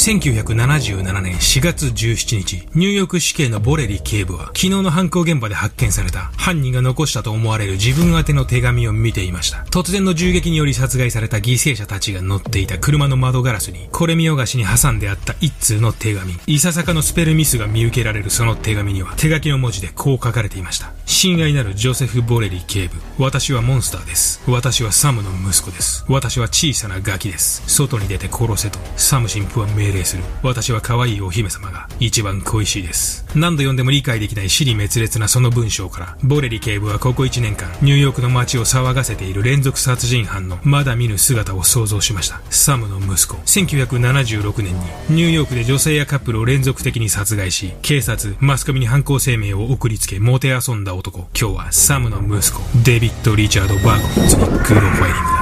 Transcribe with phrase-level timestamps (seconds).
[0.00, 9.58] 1977年4月17日、ニューヨーク市警のボレリ警部は、昨日の犯行現場で発見された犯人が残したと思われる自分宛ての手紙を見ていました。
[9.70, 16.34] 突然の銃撃により殺害された犠牲者たちが乗っていた車の窓ガラスに、これ見よがしに挟んであった一通の手紙。
[16.46, 20.94] いささかのスペルミスが見受けられるその手紙には、手書きの文字でこう書かれていました。
[21.04, 22.94] 親愛なるジョセフ・ボレリ警部。
[23.18, 24.40] 私はモンスターです。
[24.46, 26.06] 私はサムの息子です。
[26.08, 27.62] 私は小さなガキです。
[27.66, 30.22] 外に出て殺せと、サム神父は命令する。
[30.42, 33.24] 私は可愛いお姫様が一番恋しいです。
[33.34, 42.40] 何度読んでも理解できない死に滅裂なその文章から、ボレリ警部はここ1年間、ニューヨークの街を騒がせている連続殺人犯のまだ見ぬ姿を想像しました。
[42.50, 43.36] サムの息子。
[43.44, 51.28] 1976年に、ニューヨークで女性やカップルを連続的に殺害し、警察、マスコミに犯行声明を送りつけ、もてあそんだ男。
[51.38, 55.40] 今日はサムの息子、デビッド・リチャード・バーコウィッツにプロファイリングだ。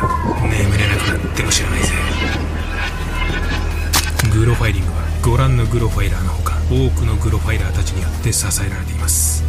[0.64, 1.97] 眠れなくなっても知らないぜ。
[4.48, 9.44] プロファイリングはご覧のプロファイラーのほか多くのプロファイラーたちによって支えられています。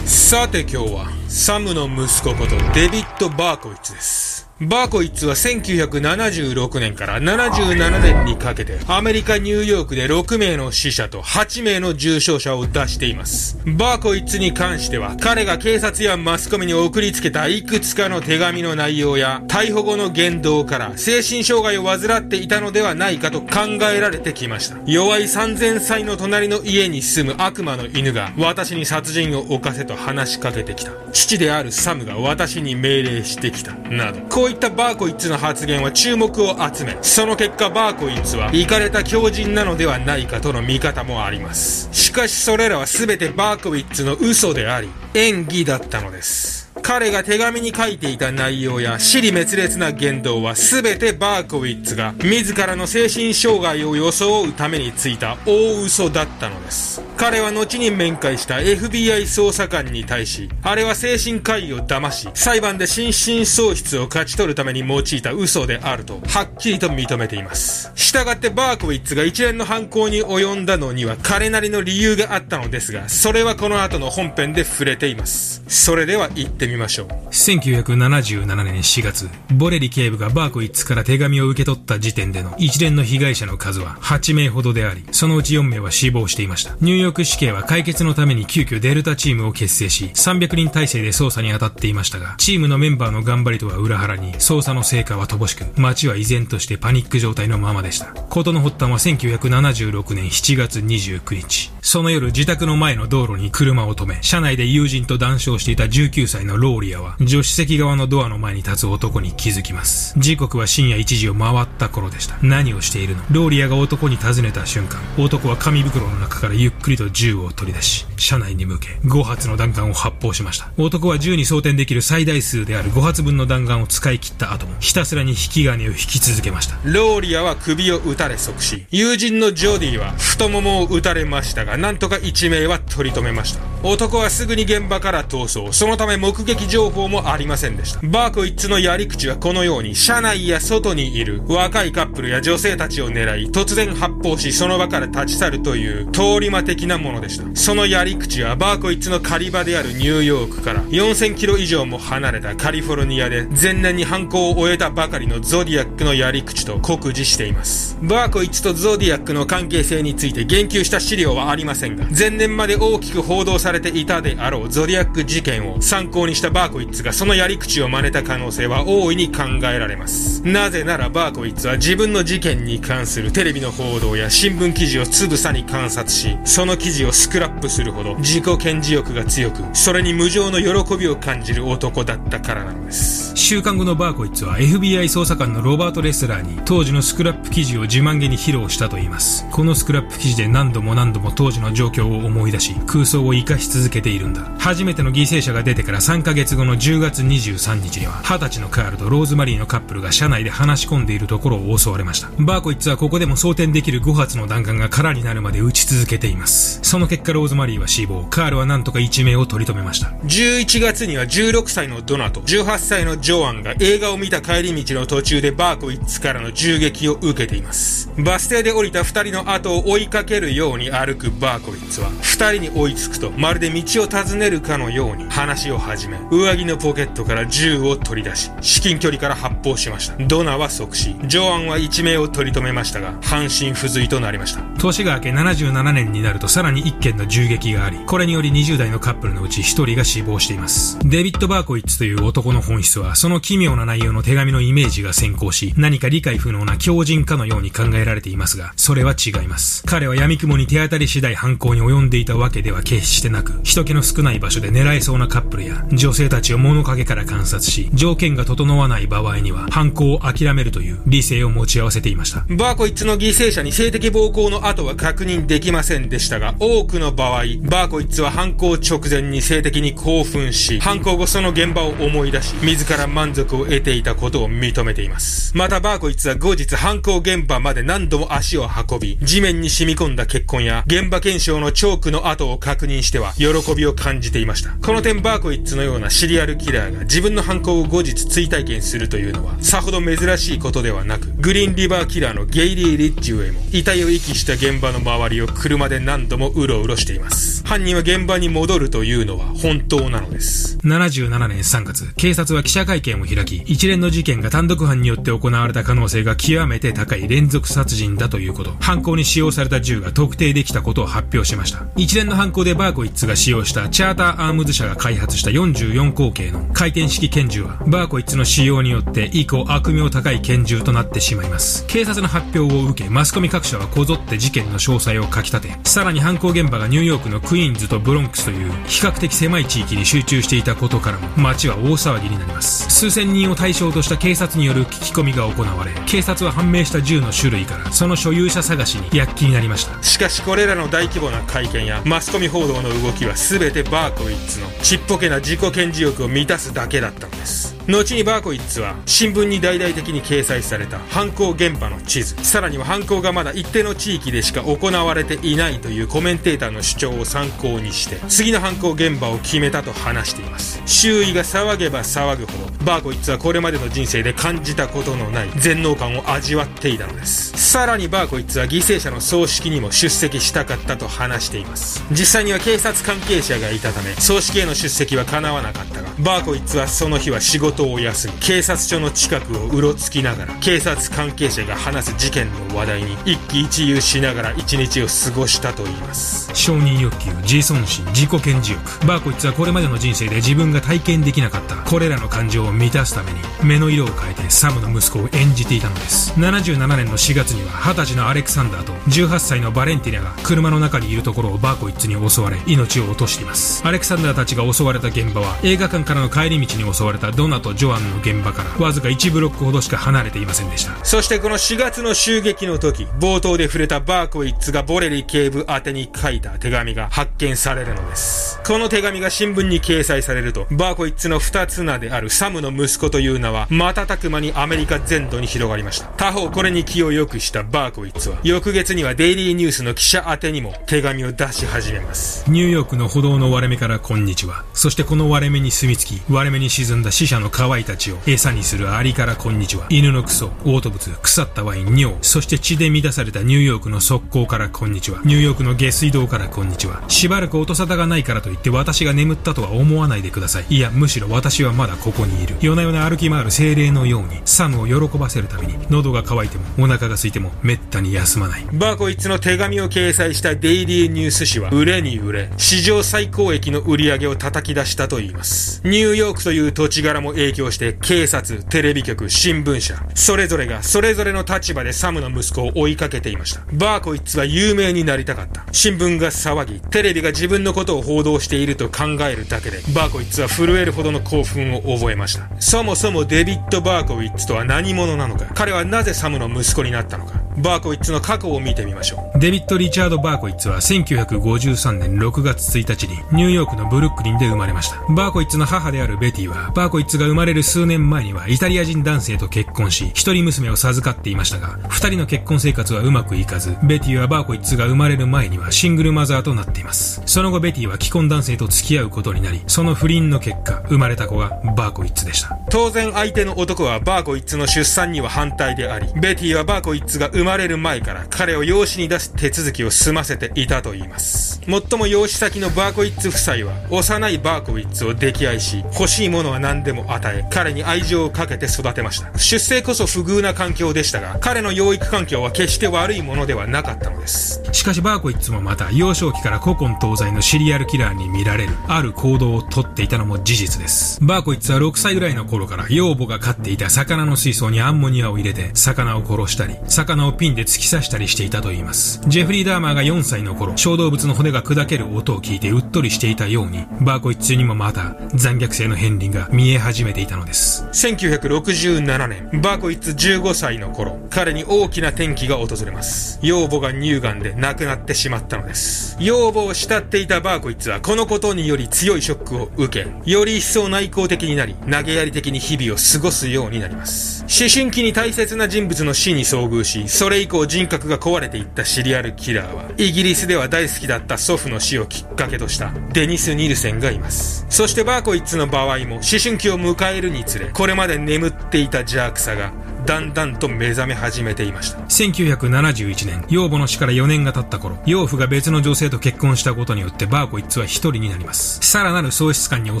[0.04, 4.35] さて今日はサムの息子ことデビッド・バーコイツです。
[4.58, 13.58] バーコイッツは1976年から77年にかけてアメリカ・ニューヨークで6名の死者と8名の重傷者を出しています。
[13.66, 24.78] バーコイッツに関しては彼が警察やマスコミに送りつけたいくつかの手紙の内容や逮捕後の言動から精神障害を患っていたのではないかと考えられてきました。
[24.86, 30.92] 弱い3000歳の隣の家に住む悪魔の犬が私に殺人を犯せと話しかけてきた。
[31.12, 33.72] 父であるサムが私に命令してきた。
[33.90, 34.20] など。
[34.46, 41.88] こういったバーコイッツの発言は注目を集め、その結果バーコイッツは、イかれた狂人なのではないかとの見方もあります。
[41.90, 46.65] しかしそれらは全てバーコイッツの嘘であり、演技だったのです。
[46.86, 57.02] 彼が手紙に書いていた内容や死に滅裂な言動は全てバーコウィッツが自らの精神障害を装うためについた大嘘だったのです。
[57.16, 67.90] 彼は後に面会した FBI 捜査官に対し、あれは精神科医を騙し、裁判で心神喪失を勝ち取るために用いた嘘であると、はっきりと認めています。
[67.96, 75.64] 従ってバーコウィッツが一連の犯行に及んだのには彼なりの理由があったのですが、それはこの後の本編で触れています。
[75.66, 77.06] それでは行ってみましょう。
[77.30, 86.76] 1977年4月、ボレリ警部がバーコイッツから手紙を受け取った時点での一連の被害者の数は8名ほどであり、そのうち4名は死亡していました。
[86.80, 98.06] ニューヨーク市警は解決のために急遽デルタチームを結成し、300人体制で捜査に当たっていましたが、チームのメンバーの頑張りとは裏腹に、捜査の成果は乏しく、街は依然としてパニック状態のままでした。
[98.28, 101.72] 事の発端は1976年7月29日。
[101.82, 110.14] その夜、自宅の前の道路に車を止め、車内で友人と談笑していた19歳のローリアは、助手席側のドアの前に立つ男に気づきます。
[110.18, 112.36] 時刻は深夜1時を回った頃でした。
[112.42, 113.22] 何をしているの？
[113.30, 120.70] ローリアが男に尋ねた瞬間、男は紙袋の中からゆっくりと銃を取り出し、車内に向け、5発の弾丸を発砲しました。
[120.76, 126.76] 男は銃に装填できる最大数である5発分の弾丸を使い切った後も、ひたすらに引き金を引き続けました。
[126.84, 128.86] ローリアは首を撃たれ即死。
[128.90, 133.60] 友人のジョディは太ももを撃たれましたが、なんとか一名は取り留めました。
[133.82, 135.76] 男はすぐに現場から逃走。
[135.76, 138.00] そのため目撃情報もありませんでした。
[138.02, 147.44] バーコイッツのやり口はこのように、車内や外にいる若いカップルや女性たちを狙い、突然発砲し、その場から立ち去るという通り魔的なものでした。
[147.54, 157.98] そのやり口はバーコイッツの狩り場であるニューヨークから4000キロ以上も離れたカリフォルニアで前年に犯行を終えたばかりのゾディアックのやり口と酷似しています。
[158.02, 170.42] バーコウィッツとゾディアックの関係性について言及した資料はありませんが、前年まで大きく報道されていたであろうゾディアック事件を参考にしたバーコウィッツがそのやり口を真似た可能性は大いに考えられます。
[170.46, 183.34] なぜならバーコウィッツは自分の事件に関するテレビの報道や新聞記事をつぶさに観察し、その記事をスクラップするほど自己顕示欲が強く、それに無上の喜びを感じる男だったからなのです。
[183.34, 189.46] 収監後のバーコウィッツは FBI 捜査官のロバート・レスラーに当時のスクラップ記事を自慢げに披露したといいます。
[189.50, 194.50] このスクラップ記事で何度も何度も当時の状況を思い出し、空想を生かし続けているんだ。
[194.58, 202.28] 初めての犠牲者が出てから3ヶ月後の10月23日には、20歳のカールとローズマリーのカップルが車内で話し込んでいるところを襲われました。
[202.40, 206.80] バーコイッツはここでも装填できる5発の弾丸が空になるまで撃ち続けています。
[206.82, 210.08] その結果ローズマリーは死亡、カールはなんとか1名を取り留めました。
[210.24, 218.10] 11月には16歳のドナと18歳のジョアンが映画を見た帰り道の途中でバーコイッツからの銃撃を受けています。
[218.18, 230.16] バス停で降りた2人の後を追いかけるように歩くバーコイッツは2人に追いつくとまるで道を尋ねるかのように話を始め、上着のポケットから銃を取り出し、至近距離から発砲しました。
[230.24, 234.62] ドナは即死、ジョアンは一命を取り留めましたが、半身不随となりました。
[234.78, 240.98] 年が明け77年になるとさらに1件の銃撃があり、これにより20代のカップルのうち1人が死亡しています。
[241.04, 249.82] デビッド・バーコイッツという男の本質は、その奇妙な内容の手紙のイメージが先行し、何か理解不能な強靭かのように考えられていますが、それは違います。
[249.86, 262.46] 彼は闇雲に手当たり次第犯行に及んでいたわけでは決してなく、人気の少ない場所で狙えそうなカップルや、女性たちを物陰から観察し、条件が整わない場合には、犯行を諦めるという理性を持ち合わせていました。
[262.48, 275.56] バーコイッツの犠牲者に性的暴行の後は確認できませんでしたが、多くの場合、バーコイッツは犯行直前に性的に興奮し、犯行後その現場を思い出し、自ら満足を得ていたことを認めています。
[275.56, 284.70] またバーコイッツは後日犯行現場まで何度も足を運び、地面に染み込んだ血痕や現場検証のチョークの跡を確認しては、喜びを感じていました。
[284.70, 297.64] この点バーコイッツのようなシリアルキラーが自分の犯行を後日追体験するというのは、さほど珍しいことではなく、グリーンリバーキラーのゲイリー・リッジウェイも、遺体を遺棄した現場の周りを車で何度もうろうろしています。
[297.66, 300.78] 犯人は現場に戻るというのは本当なのです。
[300.84, 311.86] 77年3月、警察は記者会見を開き、一連の事件が単独犯によって行われた可能性が極めて高い連続殺人だということ、犯行に使用された銃が特定できたことを発表しました。
[311.96, 315.50] 一連の犯行でバーコイッツが使用したチャーターアームズ社が開発した
[315.92, 321.84] 44口径の回転式拳銃は、バーコイッツの使用によって以降悪名高い拳銃となってしまいます。
[321.86, 332.90] 警察の発表を受け、マスコミ各社はこぞって事件の詳細を書き立て、さらに犯行現場がニューヨークのクイーンズとブロンクスという比較的狭い地域に集中していたことからも、街は大騒ぎになります。
[332.90, 340.02] 数千人を対象とした警察による聞き込みが行われ、警察は判明した銃の種類からその所有者探しに躍起になりました。
[340.02, 347.75] しかしこれらの大規模な会見やマスコミ報道の動きは全てバーコイッツのちっぽけな自己顕示欲を満たすだけだったのです。
[347.88, 360.82] 後にバーコイッツは新聞に大々的に掲載された犯行現場の地図、さらには犯行がまだ一定の地域でしか行われていないというコメンテーターの主張を参考にして、次の犯行現場を決めたと話しています。
[360.84, 367.52] 周囲が騒げば騒ぐほど、バーコイッツはこれまでの人生で感じたことのない全能感を味わっていたのです。
[367.56, 372.02] さらにバーコイッツは犠牲者の葬式にも出席したかったと話しています。
[372.10, 386.50] 実際には警察関係者がいたため、葬式への出席は叶わなかったが、バーコイッツはその日は仕事を休み、警察署の近くをうろつきながら、警察関係者が話す事件の話題に一喜一憂しながら一日を過ごしたと言います。
[386.54, 389.06] 承認欲求、自尊心、自己顕示欲。
[389.06, 396.32] バーコイッツはこれまでの人生で自分が体験できなかったこれらの感情を満たすために、目の色を変えてサムの息子を演じていたのです。
[396.36, 403.82] 77年の4月には20歳のアレクサンダーと18歳のバレンティナが車の中にいるところをバーコイッツに襲われ命を落としています。
[403.86, 411.04] アレクサンダーたちが襲われた現場は映画館からの帰り道に襲われたドナとジョアンの現場からわずか1ブロックほどしか離れていませんでした。
[411.04, 418.60] そしてこの4月の襲撃の時冒頭で触れたバーコイッツがボレリ警部宛てに書いた手紙が発見されるのです。
[418.66, 426.06] この手紙が新聞に掲載されるとバーコイッツの二つ名であるサムの息子という名は瞬く間にアメリカ全土に広がりました。
[426.16, 432.44] 他方これに気を良くしたバーコイッツは翌月にはデイリーニュースの記者宛てにも手紙を出し始めます。
[432.48, 434.64] ニューヨークの歩道の割れ目からこんにちは。
[434.74, 439.86] そしてこの割れ目に住み着き割れ目に沈んだ死者の可愛いたちを餌にするアリからこんにちは。
[439.88, 445.22] 犬のクソ、嘔吐物、腐ったワイン、尿、そして血で満たされたニューヨークの速攻からこんにちは。
[445.24, 447.02] ニューヨークの下水道からこんにちは。
[447.08, 450.66] しばらく音沙汰がないからといって私が眠ったとは思わないでください。
[450.68, 452.56] いや、むしろ私はまだここにいる。
[452.60, 458.66] 夜な夜な歩き回る精霊のように、サムを喜ばせるために、喉が渇いても、お腹が空いても、めったに休まない。
[458.74, 465.80] バーコイツの手紙を掲載したデイリーニュース紙は、売れに売れ、史上最高益の売り上げを叩き出したと言います。
[465.84, 473.62] ニューヨークという土地柄も影響して、警察、テレビ局、新聞社、それぞれがそれぞれの立場でサムの息子を追いかけていました。
[473.72, 475.64] バーコイッツは有名になりたかった。
[475.72, 482.48] 新聞が騒ぎ、テレビが自分のことを報道していると考えるだけで、バーコウィッツは震えるほどの興奮を覚えました。
[482.58, 489.38] そもそもデビッド・バーコウィッツとは何者なのか、彼はなぜサムの息子になったのか、バーコウィッツの過去を見てみましょう。
[489.38, 494.96] デビッド・リチャード・バーコウィッツは1953年6月1日にニューヨークのブルックリンで生まれました。
[495.14, 507.22] バーコウィッツの母であるベティは、バーコウィッツが生まれる数年前にはイタリア人男性と結婚し、一人娘を授かっていましたが、二人の結婚生活はうまくいかず、ベティはバーコウィッツが生まれる前にはシングルマザーとなっています。
[507.26, 512.58] その後ベティは既婚男性と付き合うことになり、その不倫の結果、生まれた子がバーコウィッツでした。
[512.70, 521.62] 当然相手の男はバーコウィッツの出産には反対であり、ベティはバーコイッツが生まれる前から彼を養子に出す手続きを済ませていたと言います。
[521.66, 529.36] もっとも養子先のバーコイッツ夫妻は幼いバーコイッツを溺愛し、欲しいものは何でも与え、彼に愛情をかけて育てました。
[529.38, 534.62] 出生こそ不遇な環境でしたが、彼の養育環境は決して悪いものではなかったのです。
[534.72, 541.18] しかしバーコイッツもまた幼少期から古今東西のシリアルキラーに見られるある行動をとっていたのも事実です。
[541.22, 549.20] バーコイッツは6歳ぐらいの頃から養母が飼っていた魚の水槽にアンモニアを入れて魚を殺したり、魚をピンで突き刺したりしていたといいます。
[549.26, 557.84] ジェフリー・ダーマーが4歳の頃、小動物の骨が砕ける音を聞いてうっとりしていたように、バーコイッツにもまた残虐性の片鱗が見え始めていたのです。
[557.92, 563.38] 1967年、バーコイッツ15歳の頃、彼に大きな転機が訪れます。
[563.42, 566.16] 養母が乳がんで亡くなってしまったのです。
[566.20, 574.44] 養母を慕っていたバーコイッツはこのことにより強いショックを受け、より一層内向的になり、投げやり的に日々を過ごすようになります。
[574.48, 584.64] 思春期に大切な人物の死に遭遇し、それ以降人格が壊れていったシリアルキラーは、イギリスでは大好きだった祖父の死をきっかけとしたデニス・ニルセンがいます。
[584.68, 589.72] そしてバーコイッツの場合も思春期を迎えるにつれ、これまで眠っていた邪悪さが
[590.06, 591.98] だんだんと目覚め始めていました。
[591.98, 598.78] 1971年、養母の死から4年が経った頃、養父が別の女性と結婚したことによってバーコイッツは一人になります。
[598.82, 600.00] さらなる喪失感に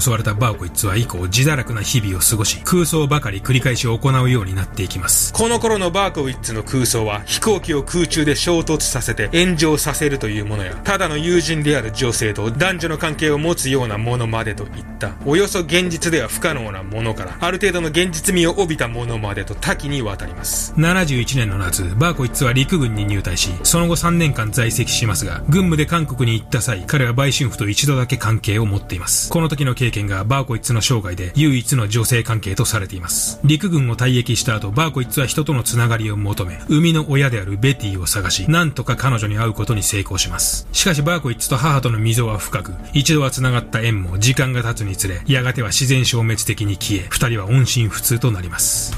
[0.00, 5.32] 襲われたバーコイッツは以降、自堕落な日々を過ごし、空想ばかり繰り返し行うようになっていきます。
[5.32, 14.70] この頃のバーコイッツの空想は、飛行機を空中で衝突させて炎上させるというものや、ただの友人である女性と男女の関係を持つようなものまでといっ
[15.00, 20.74] た、およそ現実では不可能なものから、ある程度の現実味を帯びたものまでと多岐にわたります。
[20.76, 29.30] 71年の夏、バーコイッツは陸軍に入隊し、その後3年間在籍しますが、軍務で韓国に行った際、彼は売春婦と一度だけ関係を持っています。
[29.30, 33.40] この時の経験がバーコイッツの生涯で唯一の女性関係とされています。
[33.44, 40.66] 陸軍を退役した後、バーコイッツは人とのつながりを求め、生みの親であるベティを探し、なんとか彼女に会うことに成功します。
[40.72, 48.96] しかしバーコイッツと母との溝は深く、一度は繋がった縁も時間が経つにつれ、やがては自然消滅的に消え、二人は音信不通となります。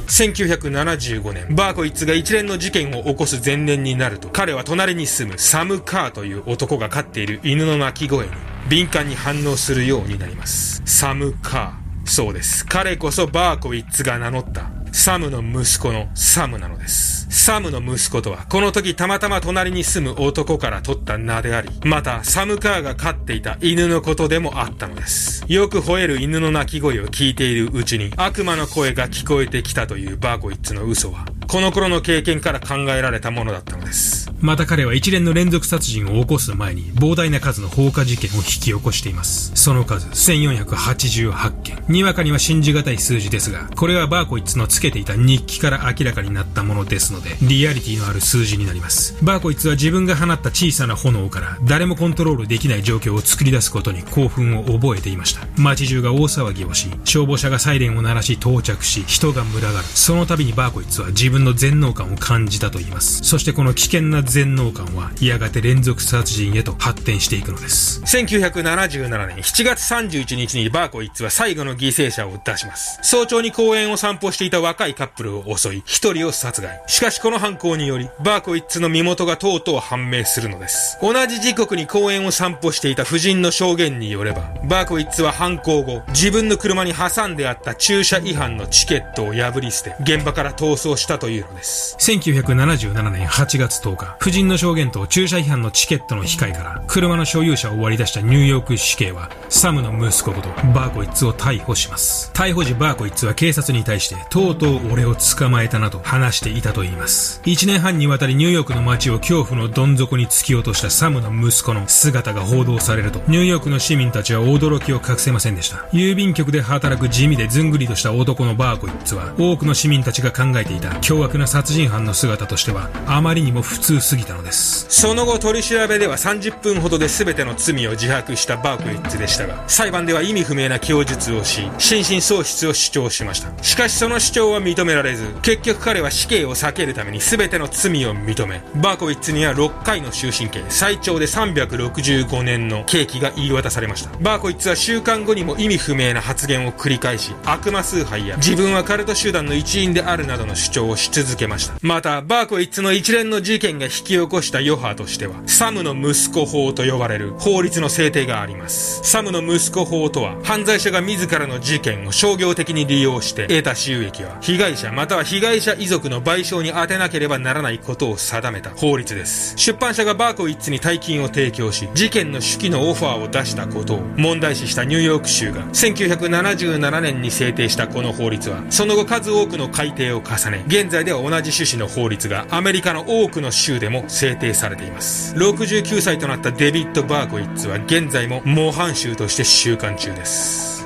[0.85, 8.33] 1975年、バーコイッツが一連の事件を起こす前年になると、彼は隣に住むサム・カーという男が飼っている犬の鳴き声に
[8.69, 10.83] 敏感に反応するようになります。
[10.85, 12.07] サム・カー。
[12.07, 12.65] そうです。
[12.65, 17.27] 彼こそバーコイッツが名乗ったサムの息子のサムなのです。
[17.31, 25.45] サムの息子とは、この時たまたま隣に住む男から取った名であり、また、サムカーが飼っていた犬のことでもあったのです。
[25.49, 34.31] よく吠える犬の鳴き声を聞いているうちに、悪魔の声が聞こえてきたというバーコイッツの嘘は、この頃の経験から考えられたものだったのです。
[34.41, 39.51] また彼は一連の連続殺人を起こす前に膨大な数の放火事件を引き起こしています。
[39.57, 41.85] その数1488件。
[41.89, 49.17] にわかには信じがたい数字ですが、これはバーコイッツのつけていた日記から明らかになったものですので、リアリティのある数字になります。
[49.25, 55.47] バーコイッツは自分が放った小さな炎から誰もコントロールできない状況を作り出すことに興奮を覚えていました。
[55.57, 59.75] 街中が大騒ぎをし、消防車がサイレンを鳴らし到着し、人が群がる。
[59.83, 63.23] その度にバーコイッツは自分分の全能感を感じたと言います。
[63.25, 68.03] そしてこの危険な全能感は、やがて連続殺人へと発展していくのです。
[68.03, 72.99] 1977年7月31日にバーコイッツは最後の犠牲者を出します。
[73.03, 76.83] 早朝に公園を散歩していた若いカップルを襲い、一人を殺害。
[76.87, 80.99] しかしこの犯行により、バーコイッツの身元がとうとう判明するのです。
[81.01, 91.95] 同じ時刻に公園を散歩していた夫人の証言によれば、バーコイッツは犯行後、自分の車に挟んであった駐車違反のチケットを破り捨て、現場から逃走したとというのです。
[92.01, 102.31] 1977年8月10日、夫人の証言と駐車違反のチケットの控えから、車の所有者を割り出したニューヨーク市警は、サムの息子ことバーコイッツを逮捕します。
[102.33, 107.43] 逮捕時バーコイッツは警察に対して、とうとう俺を捕まえたなと話していたと言います。
[107.45, 115.77] 1年半にわたりニューヨークの街を恐怖のどん底に突き落としたサムの息子の姿が報道されると、ニューヨークの市民たちは驚きを隠せませんでした。
[115.93, 124.87] 郵便局で働く地味でずんぐりとした男のバーコイッツは、多くの市民たちが考えていた凶悪な殺人犯の姿としてはあまりにも普通すぎたのです。
[124.89, 133.65] その後取り調べでは30分ほどで全ての罪を自白したバークイッツでしたが裁判では意味不明な供述をし心神喪失を主張しました。
[133.65, 144.17] しかしその主張は認められず結局彼は死刑を避けるために全ての罪を認めバーコイッツには6回の終身刑最長で365年の刑期が言い渡されました。
[144.21, 151.75] バーコイッツは週間後にも意味不明な発言を繰り返し悪魔崇拝や自分はカルト集団の一員であるなどの主張をし続けました。
[151.83, 159.01] また、バーコイッツの一連の事件が引き起こした余波としては、サムの息子法と呼ばれる法律の制定があります。
[159.03, 169.55] サムの息子法とは、犯罪者が自らの事件を商業的に利用して得た収益は、被害者または被害者遺族の賠償に充てなければならないことを定めた法律です。
[169.57, 185.35] 出版社がバーコイッツに大金を提供し、事件の手記のオファーを出したことを問題視したニューヨーク州が1977年に制定したこの法律は、その後数多くの改定を重ね、現在では同じ趣旨の法律がアメリカの多くの州でも制定されています。
[185.37, 190.78] 69歳となったデビッド・バーコイッツは現在も模範囚として収監中です。